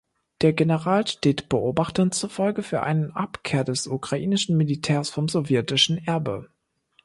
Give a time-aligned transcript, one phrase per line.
[0.41, 6.49] Der General steht Beobachtern zufolge für eine Abkehr des ukrainischen Militärs vom sowjetischen Erbe.